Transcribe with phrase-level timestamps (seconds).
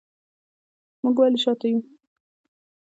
[1.03, 1.79] موږ ولې شاته یو؟